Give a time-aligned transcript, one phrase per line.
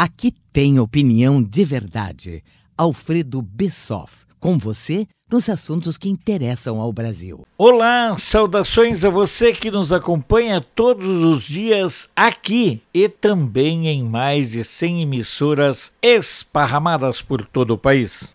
[0.00, 2.44] Aqui tem opinião de verdade.
[2.76, 7.44] Alfredo Bessoff, com você nos assuntos que interessam ao Brasil.
[7.58, 14.52] Olá, saudações a você que nos acompanha todos os dias aqui e também em mais
[14.52, 18.32] de 100 emissoras esparramadas por todo o país.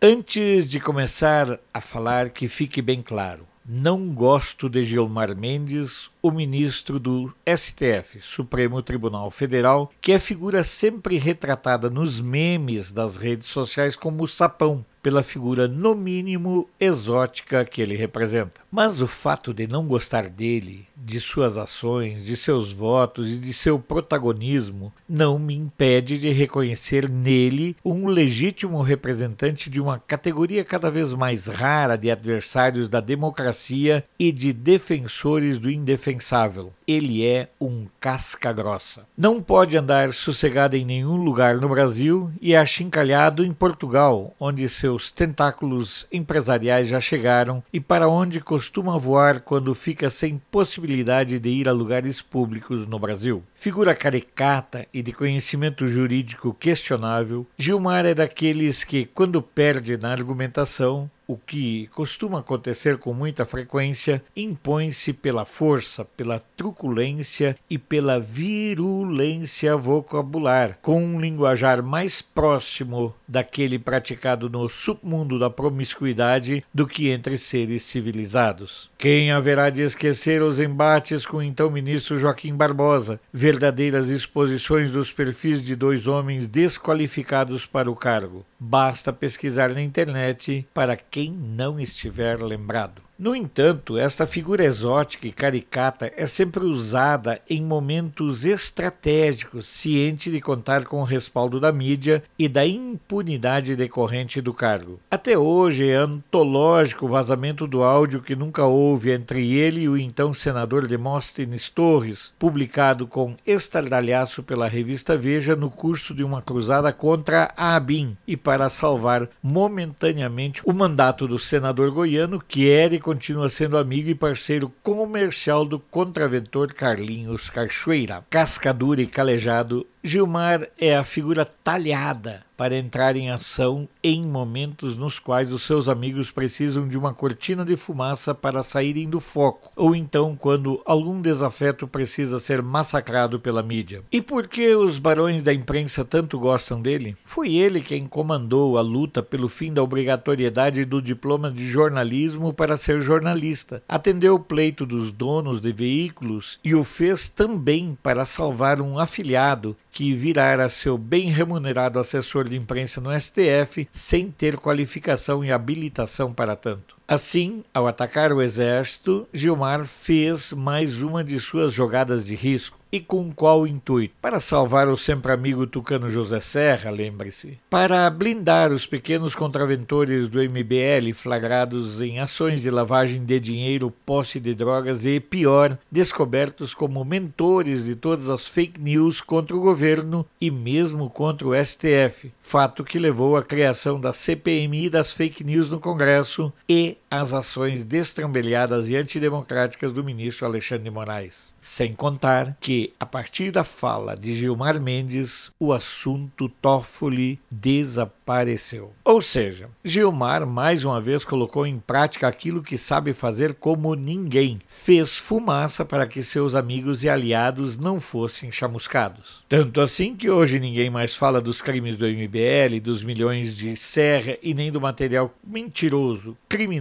[0.00, 6.30] Antes de começar a falar, que fique bem claro: não gosto de Gilmar Mendes, o
[6.30, 13.46] ministro do STF, Supremo Tribunal Federal, que é figura sempre retratada nos memes das redes
[13.46, 18.60] sociais como sapão, pela figura no mínimo exótica que ele representa.
[18.70, 23.52] Mas o fato de não gostar dele, de suas ações, de seus votos e de
[23.52, 30.90] seu protagonismo não me impede de reconhecer nele um legítimo representante de uma categoria cada
[30.90, 36.72] vez mais rara de adversários da democracia e de defensores do indefensável.
[36.86, 39.06] Ele é um casca grossa.
[39.16, 45.10] Não pode andar sossegado em nenhum lugar no Brasil e achincalhado em Portugal, onde seus
[45.10, 51.68] tentáculos empresariais já chegaram e para onde costuma voar quando fica sem possibilidade de ir
[51.68, 53.40] a lugares públicos no Brasil.
[53.54, 61.08] Figura caricata e de conhecimento jurídico questionável, Gilmar é daqueles que, quando perde na argumentação,
[61.28, 69.76] o que costuma acontecer com muita frequência, impõe-se pela força, pela truculência e pela virulência
[69.76, 77.36] vocabular, com um linguajar mais próximo daquele praticado no submundo da promiscuidade do que entre
[77.36, 78.90] seres civilizados.
[79.00, 85.12] Quem haverá de esquecer os embates com o então ministro Joaquim Barbosa, verdadeiras exposições dos
[85.12, 88.44] perfis de dois homens desqualificados para o cargo?
[88.58, 93.07] Basta pesquisar na internet para quem não estiver lembrado.
[93.18, 100.40] No entanto, esta figura exótica e caricata é sempre usada em momentos estratégicos, ciente de
[100.40, 105.00] contar com o respaldo da mídia e da impunidade decorrente do cargo.
[105.10, 109.98] Até hoje é antológico o vazamento do áudio que nunca houve entre ele e o
[109.98, 116.92] então senador Demóstenes Torres, publicado com estardalhaço pela revista Veja no curso de uma cruzada
[116.92, 123.48] contra a ABIN e para salvar momentaneamente o mandato do senador goiano que e continua
[123.48, 128.22] sendo amigo e parceiro comercial do contraventor Carlinhos Cachoeira.
[128.28, 135.20] Cascadura e calejado, Gilmar é a figura talhada para entrar em ação em momentos nos
[135.20, 139.94] quais os seus amigos precisam de uma cortina de fumaça para saírem do foco, ou
[139.94, 144.02] então quando algum desafeto precisa ser massacrado pela mídia.
[144.10, 147.16] E por que os barões da imprensa tanto gostam dele?
[147.24, 152.76] Foi ele quem comandou a luta pelo fim da obrigatoriedade do diploma de jornalismo para
[152.76, 158.80] ser jornalista, atendeu o pleito dos donos de veículos e o fez também para salvar
[158.80, 165.44] um afiliado que virara seu bem remunerado assessor de imprensa no STF sem ter qualificação
[165.44, 166.97] e habilitação para tanto.
[167.08, 173.00] Assim, ao atacar o exército, Gilmar fez mais uma de suas jogadas de risco e
[173.00, 174.14] com qual intuito?
[174.20, 177.58] Para salvar o sempre amigo tucano José Serra, lembre-se.
[177.68, 184.40] Para blindar os pequenos contraventores do MBL flagrados em ações de lavagem de dinheiro, posse
[184.40, 190.26] de drogas e, pior, descobertos como mentores de todas as fake news contra o governo
[190.40, 192.32] e mesmo contra o STF.
[192.40, 197.84] Fato que levou à criação da CPMI das fake news no Congresso e às ações
[197.84, 201.54] destrambelhadas e antidemocráticas do ministro Alexandre de Moraes.
[201.60, 208.92] Sem contar que a partir da fala de Gilmar Mendes, o assunto Toffoli desapareceu.
[209.04, 214.58] Ou seja, Gilmar mais uma vez colocou em prática aquilo que sabe fazer como ninguém.
[214.66, 219.42] Fez fumaça para que seus amigos e aliados não fossem chamuscados.
[219.48, 224.36] Tanto assim que hoje ninguém mais fala dos crimes do MBL, dos milhões de serra
[224.42, 226.36] e nem do material mentiroso,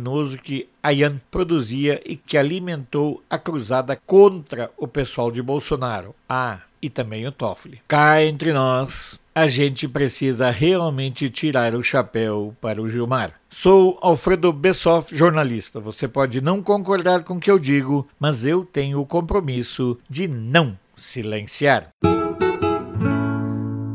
[0.07, 6.15] criminoso que Ayan produzia e que alimentou a cruzada contra o pessoal de Bolsonaro.
[6.27, 7.81] Ah, e também o Toffoli.
[7.87, 13.33] Cá entre nós, a gente precisa realmente tirar o chapéu para o Gilmar.
[13.49, 15.79] Sou Alfredo Bessoff, jornalista.
[15.79, 20.27] Você pode não concordar com o que eu digo, mas eu tenho o compromisso de
[20.27, 21.89] não silenciar.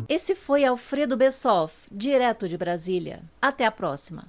[0.09, 3.21] Esse foi Alfredo Bessoff, direto de Brasília.
[3.41, 4.29] Até a próxima.